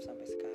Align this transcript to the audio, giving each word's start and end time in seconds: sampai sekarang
sampai 0.00 0.26
sekarang 0.26 0.47